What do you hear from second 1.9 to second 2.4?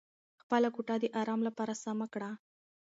کړه.